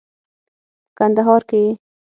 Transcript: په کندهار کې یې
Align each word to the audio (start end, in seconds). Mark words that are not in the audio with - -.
په 0.85 0.93
کندهار 0.97 1.41
کې 1.49 1.57
یې 1.65 1.71